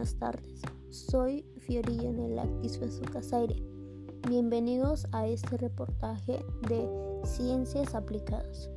buenas 0.00 0.14
tardes. 0.14 0.62
Soy 0.88 1.44
Fiorilla 1.58 2.10
Nelactis 2.10 2.80
Casaire. 3.12 3.62
Bienvenidos 4.26 5.06
a 5.12 5.26
este 5.26 5.58
reportaje 5.58 6.42
de 6.70 6.88
Ciencias 7.24 7.94
Aplicadas, 7.94 8.70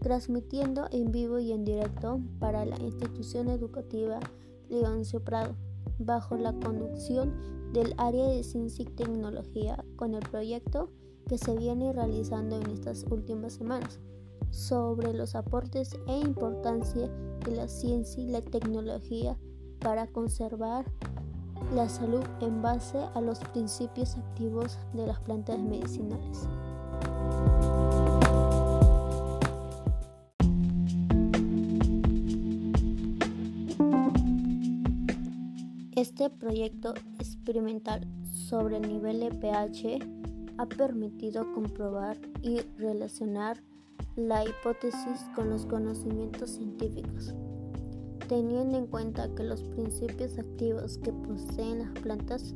transmitiendo 0.00 0.86
en 0.92 1.10
vivo 1.10 1.40
y 1.40 1.50
en 1.50 1.64
directo 1.64 2.20
para 2.38 2.64
la 2.64 2.78
institución 2.78 3.48
educativa 3.48 4.20
Leoncio 4.68 5.24
Prado, 5.24 5.56
bajo 5.98 6.36
la 6.36 6.52
conducción 6.52 7.72
del 7.72 7.92
área 7.96 8.28
de 8.28 8.44
Ciencia 8.44 8.84
y 8.84 8.94
Tecnología 8.94 9.84
con 9.96 10.14
el 10.14 10.20
proyecto 10.20 10.92
que 11.26 11.36
se 11.36 11.56
viene 11.56 11.92
realizando 11.92 12.60
en 12.60 12.70
estas 12.70 13.04
últimas 13.10 13.54
semanas 13.54 13.98
sobre 14.52 15.12
los 15.14 15.34
aportes 15.34 15.98
e 16.06 16.16
importancia 16.16 17.08
de 17.44 17.56
la 17.56 17.66
ciencia 17.66 18.22
y 18.22 18.28
la 18.28 18.40
tecnología 18.40 19.36
para 19.80 20.06
conservar 20.06 20.84
la 21.74 21.88
salud 21.88 22.24
en 22.40 22.62
base 22.62 22.98
a 23.14 23.20
los 23.20 23.38
principios 23.40 24.16
activos 24.16 24.78
de 24.94 25.06
las 25.06 25.20
plantas 25.20 25.58
medicinales. 25.58 26.48
Este 35.98 36.30
proyecto 36.30 36.94
experimental 37.18 38.06
sobre 38.24 38.76
el 38.76 38.82
nivel 38.88 39.18
de 39.18 39.30
pH 39.30 39.98
ha 40.56 40.66
permitido 40.66 41.52
comprobar 41.52 42.16
y 42.40 42.60
relacionar 42.76 43.60
la 44.14 44.44
hipótesis 44.44 45.28
con 45.34 45.50
los 45.50 45.66
conocimientos 45.66 46.50
científicos, 46.50 47.34
teniendo 48.28 48.76
en 48.76 48.86
cuenta 48.86 49.34
que 49.34 49.42
los 49.42 49.62
principios 49.62 50.38
activos 50.38 50.98
que 50.98 51.12
poseen 51.12 51.78
las 51.78 51.90
plantas 52.02 52.54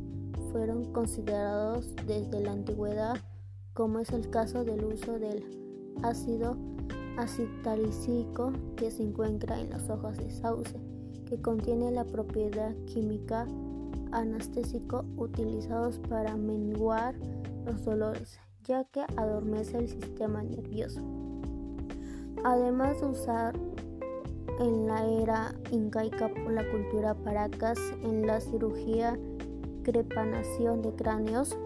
fueron 0.52 0.92
considerados 0.92 1.96
desde 2.06 2.40
la 2.40 2.52
antigüedad, 2.52 3.16
como 3.72 3.98
es 3.98 4.10
el 4.10 4.28
caso 4.28 4.64
del 4.64 4.84
uso 4.84 5.18
del 5.18 5.42
ácido 6.02 6.56
acetalicílico 7.16 8.52
que 8.76 8.90
se 8.90 9.02
encuentra 9.02 9.58
en 9.58 9.70
las 9.70 9.88
hojas 9.88 10.18
de 10.18 10.30
sauce, 10.30 10.78
que 11.26 11.40
contiene 11.40 11.90
la 11.90 12.04
propiedad 12.04 12.74
química 12.84 13.46
anestésico 14.12 15.06
utilizados 15.16 15.98
para 16.00 16.36
menguar 16.36 17.14
los 17.64 17.82
dolores, 17.84 18.38
ya 18.64 18.84
que 18.84 19.00
adormece 19.16 19.78
el 19.78 19.88
sistema 19.88 20.42
nervioso. 20.42 21.00
Además 22.44 23.00
de 23.00 23.06
usar 23.06 23.54
en 24.62 24.86
la 24.86 25.04
era 25.04 25.54
incaica 25.72 26.28
por 26.28 26.52
la 26.52 26.68
cultura 26.70 27.14
paracas 27.14 27.78
en 28.02 28.26
la 28.26 28.40
cirugía 28.40 29.18
crepanación 29.82 30.82
de 30.82 30.92
cráneos, 30.94 31.56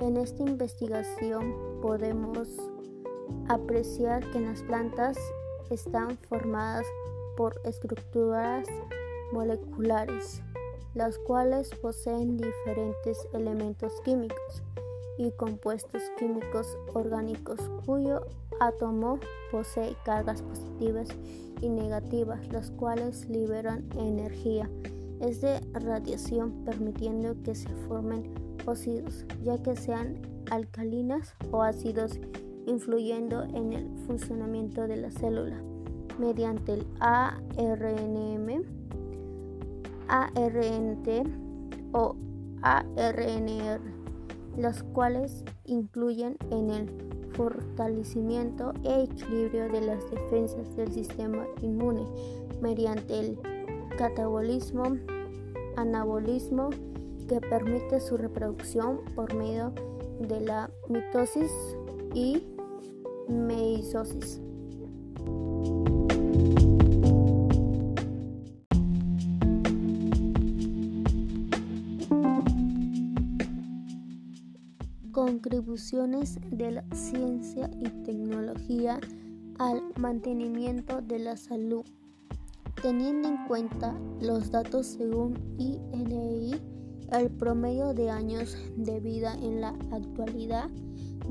en 0.00 0.16
esta 0.16 0.42
investigación 0.42 1.54
podemos 1.80 2.48
apreciar 3.48 4.28
que 4.32 4.40
las 4.40 4.62
plantas 4.62 5.16
están 5.70 6.18
formadas 6.28 6.86
por 7.36 7.60
estructuras 7.64 8.66
moleculares, 9.32 10.42
las 10.94 11.18
cuales 11.18 11.70
poseen 11.76 12.36
diferentes 12.36 13.28
elementos 13.32 13.92
químicos 14.04 14.62
y 15.16 15.30
compuestos 15.32 16.02
químicos 16.18 16.76
orgánicos 16.92 17.60
cuyo 17.86 18.22
átomo 18.60 19.20
posee 19.52 19.96
cargas 20.04 20.42
positivas 20.42 21.08
y 21.64 21.70
negativas, 21.70 22.46
las 22.52 22.70
cuales 22.70 23.28
liberan 23.28 23.84
energía. 23.96 24.70
Es 25.20 25.40
de 25.40 25.60
radiación 25.72 26.64
permitiendo 26.64 27.40
que 27.42 27.54
se 27.54 27.70
formen 27.88 28.34
óxidos, 28.66 29.24
ya 29.42 29.62
que 29.62 29.74
sean 29.74 30.20
alcalinas 30.50 31.34
o 31.50 31.62
ácidos, 31.62 32.20
influyendo 32.66 33.42
en 33.42 33.72
el 33.72 33.88
funcionamiento 34.06 34.86
de 34.86 34.96
la 34.96 35.10
célula 35.10 35.60
mediante 36.18 36.74
el 36.74 36.86
ARNM, 37.00 38.64
ARNT 40.08 41.08
o 41.92 42.16
ARNR, 42.62 43.80
las 44.56 44.82
cuales 44.82 45.44
incluyen 45.64 46.36
en 46.50 46.70
el 46.70 47.13
fortalecimiento 47.34 48.72
e 48.82 49.04
equilibrio 49.04 49.68
de 49.68 49.80
las 49.80 50.10
defensas 50.10 50.74
del 50.76 50.92
sistema 50.92 51.46
inmune 51.62 52.04
mediante 52.60 53.18
el 53.18 53.38
catabolismo, 53.98 54.96
anabolismo 55.76 56.70
que 57.28 57.40
permite 57.40 58.00
su 58.00 58.16
reproducción 58.16 59.00
por 59.14 59.34
medio 59.34 59.72
de 60.20 60.40
la 60.40 60.70
mitosis 60.88 61.50
y 62.14 62.42
meisosis. 63.28 64.40
Contribuciones 75.24 76.38
de 76.50 76.70
la 76.70 76.84
ciencia 76.92 77.70
y 77.80 77.88
tecnología 78.04 79.00
al 79.58 79.82
mantenimiento 79.96 81.00
de 81.00 81.18
la 81.18 81.38
salud. 81.38 81.82
Teniendo 82.82 83.28
en 83.28 83.46
cuenta 83.46 83.98
los 84.20 84.50
datos 84.50 84.86
según 84.86 85.38
INEI, 85.56 86.60
el 87.10 87.30
promedio 87.30 87.94
de 87.94 88.10
años 88.10 88.54
de 88.76 89.00
vida 89.00 89.32
en 89.40 89.62
la 89.62 89.70
actualidad 89.92 90.68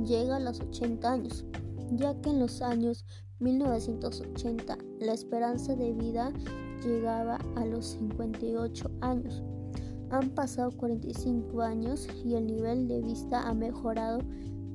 llega 0.04 0.38
a 0.38 0.40
los 0.40 0.60
80 0.60 1.12
años, 1.12 1.46
ya 1.92 2.20
que 2.20 2.32
en 2.32 2.40
los 2.40 2.64
años 2.64 3.06
1980 3.42 4.76
la 5.02 5.14
esperanza 5.14 5.76
de 5.76 5.94
vida 5.94 6.34
llegaba 6.84 7.38
a 7.56 7.66
los 7.68 7.86
58 7.90 8.90
años. 9.02 9.44
Han 10.14 10.30
pasado 10.30 10.70
45 10.78 11.60
años 11.64 12.08
y 12.24 12.36
el 12.36 12.46
nivel 12.46 12.88
de 12.88 13.02
vista 13.02 13.50
ha 13.50 13.54
mejorado, 13.56 14.20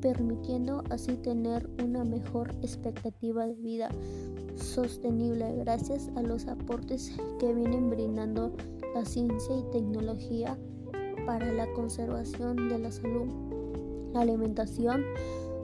permitiendo 0.00 0.82
así 0.90 1.16
tener 1.16 1.70
una 1.80 2.02
mejor 2.02 2.50
expectativa 2.60 3.46
de 3.46 3.54
vida 3.54 3.88
sostenible 4.56 5.54
gracias 5.58 6.10
a 6.16 6.22
los 6.22 6.48
aportes 6.48 7.12
que 7.38 7.54
vienen 7.54 7.88
brindando 7.88 8.52
la 8.96 9.04
ciencia 9.04 9.56
y 9.56 9.62
tecnología 9.70 10.58
para 11.24 11.52
la 11.52 11.72
conservación 11.72 12.68
de 12.68 12.80
la 12.80 12.90
salud, 12.90 13.28
la 14.14 14.22
alimentación, 14.22 15.04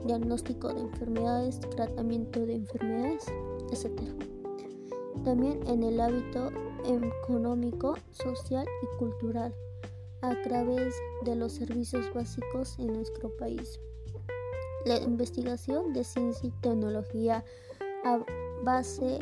diagnóstico 0.05 0.73
de 0.73 0.83
enfermedades, 0.83 1.59
tratamiento 1.59 2.45
de 2.45 2.55
enfermedades, 2.55 3.25
etc. 3.73 3.91
También 5.25 5.59
en 5.67 5.83
el 5.83 5.99
hábito 5.99 6.49
económico, 6.85 7.95
social 8.11 8.65
y 8.81 8.97
cultural 8.99 9.53
a 10.29 10.41
través 10.41 10.95
de 11.23 11.35
los 11.35 11.53
servicios 11.53 12.11
básicos 12.13 12.77
en 12.79 12.93
nuestro 12.93 13.29
país. 13.37 13.79
La 14.85 14.97
investigación 14.97 15.93
de 15.93 16.03
ciencia 16.03 16.49
y 16.49 16.61
tecnología 16.61 17.43
a 18.03 18.19
base 18.63 19.19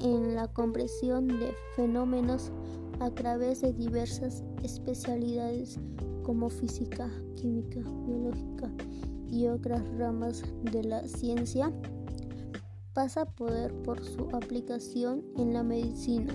en 0.00 0.34
la 0.34 0.48
comprensión 0.48 1.26
de 1.28 1.54
fenómenos 1.74 2.52
a 3.00 3.10
través 3.10 3.60
de 3.60 3.72
diversas 3.72 4.42
especialidades 4.62 5.78
como 6.22 6.48
física, 6.48 7.10
química, 7.36 7.80
biológica 8.06 8.70
y 9.28 9.48
otras 9.48 9.82
ramas 9.98 10.42
de 10.62 10.84
la 10.84 11.06
ciencia 11.06 11.72
pasa 12.94 13.22
a 13.22 13.26
poder 13.26 13.74
por 13.82 14.02
su 14.02 14.28
aplicación 14.32 15.22
en 15.36 15.52
la 15.52 15.62
medicina. 15.62 16.34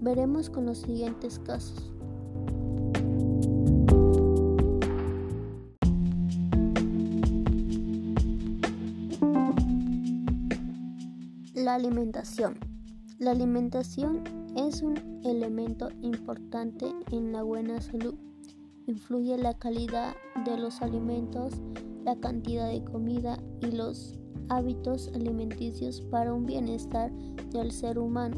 Veremos 0.00 0.50
con 0.50 0.66
los 0.66 0.78
siguientes 0.78 1.38
casos. 1.38 1.95
Alimentación. 11.76 12.58
La 13.18 13.30
alimentación 13.30 14.24
es 14.56 14.82
un 14.82 15.20
elemento 15.24 15.90
importante 16.02 16.86
en 17.12 17.32
la 17.32 17.42
buena 17.42 17.80
salud. 17.80 18.14
Influye 18.86 19.36
la 19.36 19.54
calidad 19.54 20.14
de 20.44 20.56
los 20.56 20.80
alimentos, 20.80 21.52
la 22.04 22.16
cantidad 22.16 22.70
de 22.70 22.82
comida 22.82 23.38
y 23.60 23.72
los 23.72 24.18
hábitos 24.48 25.10
alimenticios 25.14 26.00
para 26.00 26.32
un 26.32 26.46
bienestar 26.46 27.12
del 27.50 27.72
ser 27.72 27.98
humano, 27.98 28.36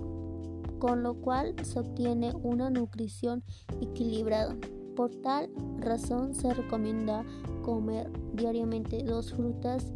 con 0.78 1.02
lo 1.02 1.14
cual 1.14 1.54
se 1.62 1.78
obtiene 1.78 2.32
una 2.42 2.70
nutrición 2.70 3.44
equilibrada. 3.80 4.56
Por 4.96 5.14
tal 5.16 5.50
razón 5.78 6.34
se 6.34 6.52
recomienda 6.52 7.24
comer 7.62 8.10
diariamente 8.32 9.04
dos 9.04 9.32
frutas 9.32 9.92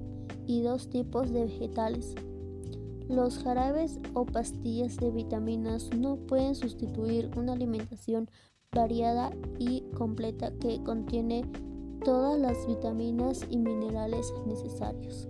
y 0.47 0.63
dos 0.63 0.89
tipos 0.91 1.33
de 1.33 1.45
vegetales 1.45 2.15
Los 3.13 3.41
jarabes 3.41 4.01
o 4.15 4.25
pastillas 4.25 4.97
de 4.97 5.11
vitaminas 5.11 5.91
no 5.95 6.17
pueden 6.17 6.55
sustituir 6.55 7.31
una 7.37 7.53
alimentación 7.53 8.31
variada 8.75 9.33
y 9.59 9.83
completa 9.99 10.51
que 10.59 10.83
contiene 10.83 11.45
todas 12.07 12.41
las 12.41 12.67
vitaminas 12.67 13.45
y 13.51 13.59
minerales 13.59 14.33
necesarios. 14.47 15.29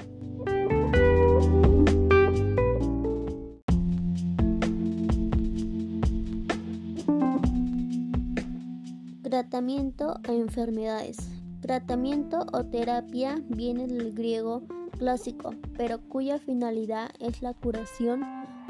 Tratamiento 9.24 10.20
a 10.22 10.32
enfermedades. 10.32 11.16
Tratamiento 11.60 12.46
o 12.52 12.64
terapia 12.64 13.42
viene 13.48 13.88
del 13.88 14.12
griego 14.12 14.62
clásico, 14.92 15.54
pero 15.76 16.00
cuya 16.08 16.38
finalidad 16.38 17.10
es 17.20 17.42
la 17.42 17.54
curación 17.54 18.22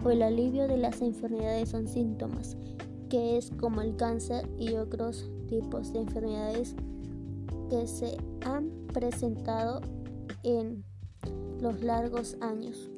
o 0.05 0.11
el 0.11 0.23
alivio 0.23 0.69
de 0.69 0.77
las 0.77 1.01
enfermedades 1.01 1.75
o 1.75 1.87
síntomas, 1.87 2.57
que 3.09 3.37
es 3.37 3.51
como 3.51 3.83
el 3.83 3.97
cáncer 3.97 4.49
y 4.59 4.75
otros 4.77 5.31
tipos 5.49 5.93
de 5.93 6.01
enfermedades 6.01 6.75
que 7.69 7.87
se 7.87 8.17
han 8.45 8.71
presentado 8.93 9.81
en 10.43 10.85
los 11.61 11.83
largos 11.83 12.37
años. 12.41 12.91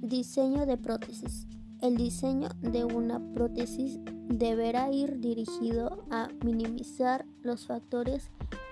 Diseño 0.00 0.64
de 0.64 0.76
prótesis. 0.76 1.46
El 1.82 1.96
diseño 1.98 2.48
de 2.62 2.84
una 2.84 3.20
prótesis 3.34 4.00
deberá 4.28 4.90
ir 4.90 5.20
dirigido 5.20 6.04
a 6.10 6.28
minimizar 6.42 7.26
los 7.42 7.66
factores 7.66 8.30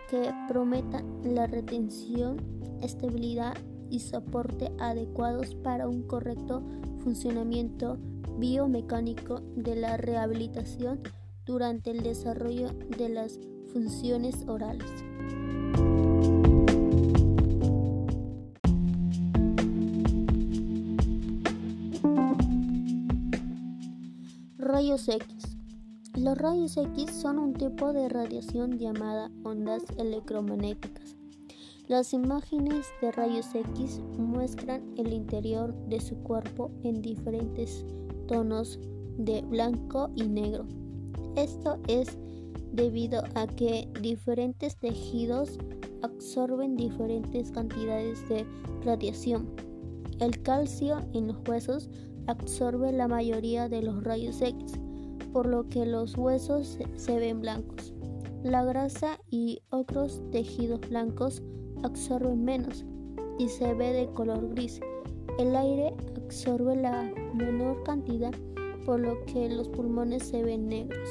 que 0.09 0.33
prometan 0.49 1.21
la 1.23 1.47
retención, 1.47 2.39
estabilidad 2.81 3.55
y 3.91 4.01
soporte 4.01 4.73
adecuados 4.79 5.55
para 5.55 5.87
un 5.87 6.03
correcto 6.03 6.63
funcionamiento 7.01 7.99
biomecánico 8.39 9.41
de 9.55 9.77
la 9.77 9.97
rehabilitación 9.97 11.01
durante 11.45 11.91
el 11.91 12.03
desarrollo 12.03 12.71
de 12.97 13.11
las 13.11 13.39
funciones 13.73 14.47
orales. 14.49 14.91
Rayos 24.75 25.09
X. 25.09 25.57
Los 26.17 26.37
rayos 26.37 26.77
X 26.77 27.13
son 27.13 27.39
un 27.39 27.55
tipo 27.55 27.93
de 27.93 28.09
radiación 28.09 28.77
llamada 28.77 29.31
ondas 29.45 29.85
electromagnéticas. 29.99 31.15
Las 31.87 32.13
imágenes 32.13 32.89
de 33.01 33.13
rayos 33.13 33.55
X 33.55 34.01
muestran 34.19 34.83
el 34.97 35.13
interior 35.13 35.73
de 35.87 36.01
su 36.01 36.17
cuerpo 36.17 36.73
en 36.83 37.03
diferentes 37.03 37.87
tonos 38.27 38.81
de 39.17 39.43
blanco 39.43 40.11
y 40.17 40.25
negro. 40.27 40.67
Esto 41.37 41.79
es 41.87 42.19
debido 42.73 43.23
a 43.37 43.47
que 43.47 43.89
diferentes 44.01 44.77
tejidos 44.77 45.57
absorben 46.03 46.75
diferentes 46.75 47.53
cantidades 47.53 48.29
de 48.29 48.45
radiación. 48.85 49.49
El 50.19 50.43
calcio 50.43 51.01
en 51.13 51.29
los 51.29 51.37
huesos 51.49 51.89
absorbe 52.27 52.93
la 52.93 53.09
mayoría 53.09 53.69
de 53.69 53.83
los 53.83 54.03
rayos 54.05 54.41
X, 54.41 54.79
por 55.33 55.47
lo 55.47 55.69
que 55.69 55.87
los 55.87 56.17
huesos 56.17 56.79
se 56.97 57.19
ven 57.19 57.41
blancos. 57.41 57.93
La 58.43 58.65
grasa 58.65 59.19
y 59.31 59.63
otros 59.71 60.23
tejidos 60.31 60.81
blancos 60.89 61.43
absorben 61.83 62.45
menos 62.45 62.85
y 63.39 63.49
se 63.49 63.75
ve 63.75 63.93
de 63.93 64.07
color 64.13 64.49
gris. 64.55 64.81
El 65.39 65.57
aire 65.57 65.95
absorbe 66.17 66.77
la 66.77 67.13
menor 67.35 67.83
cantidad, 67.83 68.33
por 68.85 69.01
lo 69.01 69.25
que 69.25 69.49
los 69.49 69.69
pulmones 69.69 70.25
se 70.25 70.43
ven 70.43 70.69
negros. 70.69 71.09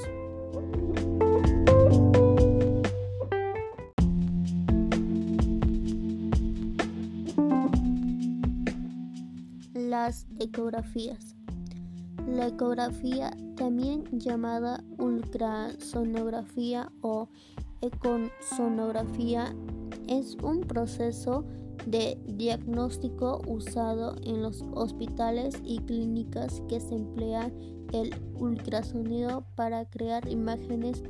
Las 10.05 10.27
ecografías. 10.37 11.33
La 12.27 12.47
ecografía, 12.47 13.31
también 13.55 14.03
llamada 14.11 14.83
ultrasonografía 14.97 16.91
o 16.99 17.29
ecosonografía, 17.79 19.55
es 20.09 20.35
un 20.43 20.59
proceso 20.59 21.45
de 21.85 22.21
diagnóstico 22.27 23.43
usado 23.47 24.17
en 24.23 24.41
los 24.41 24.65
hospitales 24.73 25.55
y 25.63 25.79
clínicas 25.79 26.61
que 26.67 26.81
se 26.81 26.95
emplea 26.95 27.49
el 27.93 28.13
ultrasonido 28.33 29.45
para 29.55 29.89
crear 29.89 30.27
imágenes 30.27 31.01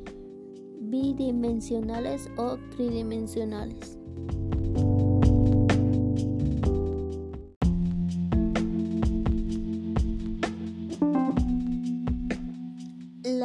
bidimensionales 0.82 2.30
o 2.38 2.58
tridimensionales. 2.76 3.98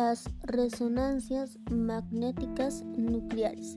Las 0.08 0.24
resonancias 0.44 1.58
magnéticas 1.70 2.82
nucleares. 2.96 3.76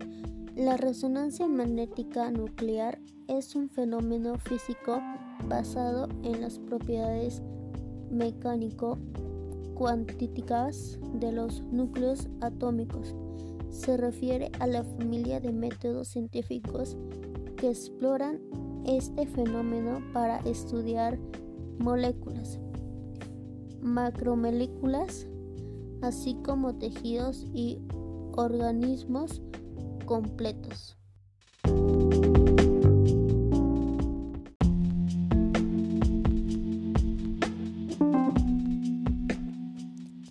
La 0.55 0.77
resonancia 0.77 1.49
magnética 1.49 2.31
nuclear 2.31 2.99
es 3.27 3.53
un 3.53 3.67
fenómeno 3.67 4.37
físico 4.37 5.01
basado 5.49 6.07
en 6.23 6.39
las 6.39 6.57
propiedades 6.57 7.41
mecánico-cuantíticas 8.11 10.99
de 11.15 11.33
los 11.33 11.63
núcleos 11.63 12.29
atómicos. 12.39 13.13
Se 13.69 13.97
refiere 13.97 14.53
a 14.61 14.67
la 14.67 14.85
familia 14.85 15.41
de 15.41 15.51
métodos 15.51 16.07
científicos 16.07 16.95
que 17.57 17.71
exploran 17.71 18.39
este 18.85 19.27
fenómeno 19.27 20.01
para 20.13 20.37
estudiar 20.45 21.19
moléculas, 21.77 22.57
macromoléculas, 23.81 25.27
así 26.01 26.35
como 26.43 26.75
tejidos 26.75 27.45
y 27.53 27.79
organismos 28.35 29.41
completos. 30.05 30.97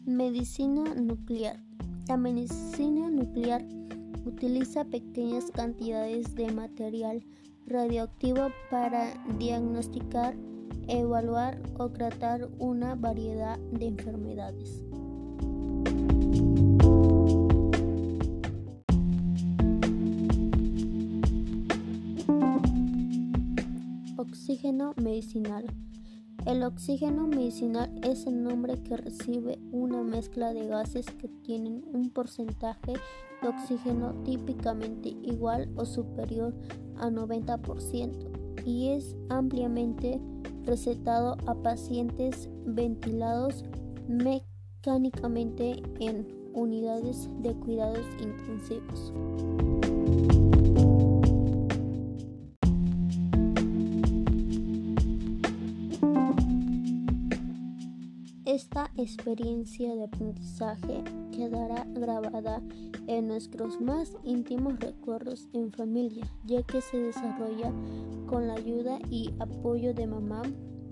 Medicina 0.05 0.95
nuclear. 0.95 1.63
La 2.09 2.17
medicina 2.17 3.09
nuclear 3.11 3.65
utiliza 4.25 4.85
pequeñas 4.85 5.51
cantidades 5.51 6.35
de 6.35 6.51
material 6.53 7.25
radioactivo 7.67 8.49
para 8.71 9.15
diagnosticar, 9.39 10.37
evaluar 10.89 11.63
o 11.79 11.91
tratar 11.91 12.49
una 12.59 12.97
variedad 12.97 13.59
de 13.73 13.87
enfermedades. 13.87 14.83
Oxígeno 24.51 24.95
medicinal. 24.97 25.65
El 26.45 26.65
oxígeno 26.65 27.29
medicinal 27.29 27.89
es 28.03 28.27
el 28.27 28.43
nombre 28.43 28.83
que 28.83 28.97
recibe 28.97 29.61
una 29.71 30.03
mezcla 30.03 30.53
de 30.53 30.67
gases 30.67 31.07
que 31.07 31.29
tienen 31.29 31.85
un 31.95 32.11
porcentaje 32.11 32.95
de 33.43 33.49
oxígeno 33.49 34.13
típicamente 34.25 35.11
igual 35.23 35.71
o 35.77 35.85
superior 35.85 36.53
a 36.97 37.11
90% 37.11 38.65
y 38.67 38.89
es 38.89 39.15
ampliamente 39.29 40.21
recetado 40.65 41.37
a 41.47 41.55
pacientes 41.55 42.49
ventilados 42.67 43.65
mecánicamente 44.09 45.81
en 46.01 46.27
unidades 46.55 47.29
de 47.41 47.55
cuidados 47.55 48.05
intensivos. 48.21 49.13
Esta 58.61 58.91
experiencia 58.99 59.95
de 59.95 60.05
aprendizaje 60.05 61.03
quedará 61.33 61.87
grabada 61.95 62.63
en 63.07 63.29
nuestros 63.29 63.81
más 63.81 64.13
íntimos 64.23 64.79
recuerdos 64.81 65.49
en 65.55 65.73
familia, 65.73 66.31
ya 66.45 66.63
que 66.65 66.83
se 66.83 66.99
desarrolla 66.99 67.73
con 68.27 68.49
la 68.49 68.57
ayuda 68.57 68.99
y 69.09 69.33
apoyo 69.39 69.95
de 69.95 70.07
mamá, 70.07 70.43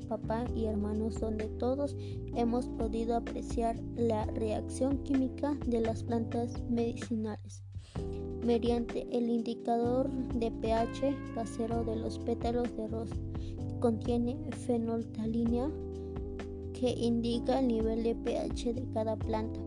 papá 0.09 0.47
y 0.57 0.65
hermanos 0.65 1.21
donde 1.21 1.45
todos 1.59 1.95
hemos 2.35 2.69
podido 2.69 3.15
apreciar 3.15 3.79
la 3.97 4.25
reacción 4.25 5.03
química 5.05 5.55
de 5.67 5.83
las 5.83 6.03
plantas 6.05 6.63
medicinales 6.71 7.63
mediante 8.43 9.07
el 9.15 9.29
indicador 9.29 10.11
de 10.33 10.51
pH 10.51 11.35
casero 11.35 11.85
de 11.85 11.97
los 11.97 12.19
pétalos 12.19 12.75
de 12.79 12.89
rosa. 12.89 13.17
Contiene 13.79 14.39
fenoltalina 14.53 15.71
que 16.79 16.91
indica 16.91 17.59
el 17.59 17.69
nivel 17.69 18.05
de 18.05 18.15
pH 18.15 18.73
de 18.73 18.87
cada 18.95 19.17
planta 19.17 19.59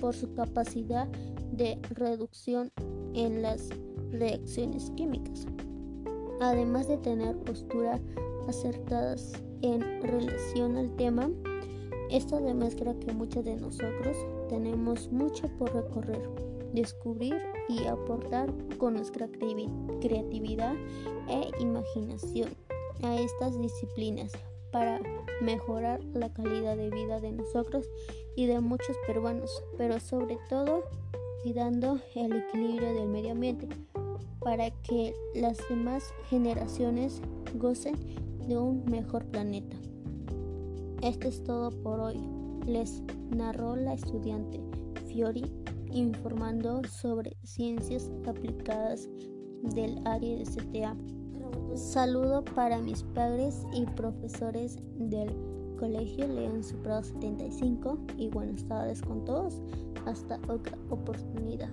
por 0.00 0.14
su 0.14 0.32
capacidad 0.34 1.08
de 1.52 1.78
reducción 1.90 2.70
en 3.14 3.42
las 3.42 3.70
reacciones 4.10 4.90
químicas. 4.90 5.46
Además 6.40 6.88
de 6.88 6.98
tener 6.98 7.36
posturas 7.38 8.00
acertadas 8.48 9.32
en 9.62 10.02
relación 10.02 10.76
al 10.76 10.94
tema, 10.96 11.30
esto 12.10 12.40
demuestra 12.40 12.94
que 12.98 13.12
muchos 13.12 13.44
de 13.44 13.56
nosotros 13.56 14.16
tenemos 14.48 15.10
mucho 15.12 15.48
por 15.58 15.72
recorrer, 15.74 16.28
descubrir 16.74 17.36
y 17.68 17.86
aportar 17.86 18.52
con 18.78 18.94
nuestra 18.94 19.28
creatividad 20.00 20.74
e 21.28 21.50
imaginación 21.60 22.50
a 23.02 23.16
estas 23.16 23.58
disciplinas 23.60 24.32
para 24.72 25.00
mejorar 25.40 26.02
la 26.14 26.32
calidad 26.32 26.76
de 26.76 26.90
vida 26.90 27.20
de 27.20 27.32
nosotros 27.32 27.86
y 28.36 28.46
de 28.46 28.60
muchos 28.60 28.96
peruanos, 29.06 29.62
pero 29.76 30.00
sobre 30.00 30.38
todo 30.48 30.84
cuidando 31.42 31.98
el 32.14 32.32
equilibrio 32.32 32.94
del 32.94 33.08
medio 33.08 33.32
ambiente 33.32 33.68
para 34.40 34.70
que 34.82 35.14
las 35.34 35.58
demás 35.68 36.12
generaciones 36.28 37.20
gocen 37.54 37.96
de 38.46 38.58
un 38.58 38.84
mejor 38.86 39.24
planeta. 39.26 39.76
Esto 41.02 41.28
es 41.28 41.42
todo 41.44 41.70
por 41.82 42.00
hoy. 42.00 42.20
Les 42.66 43.02
narró 43.30 43.76
la 43.76 43.94
estudiante 43.94 44.60
Fiori 45.06 45.44
informando 45.92 46.82
sobre 46.84 47.36
ciencias 47.42 48.10
aplicadas 48.26 49.08
del 49.62 50.06
área 50.06 50.38
de 50.38 50.44
CTA. 50.44 50.96
Saludo 51.74 52.44
para 52.44 52.78
mis 52.78 53.02
padres 53.02 53.64
y 53.72 53.86
profesores 53.86 54.78
del 54.96 55.34
Colegio 55.78 56.28
León 56.28 56.62
Supra 56.62 57.02
75 57.02 57.98
y 58.18 58.28
buenas 58.28 58.64
tardes 58.64 59.00
con 59.02 59.24
todos. 59.24 59.60
Hasta 60.06 60.38
otra 60.48 60.76
oportunidad. 60.90 61.70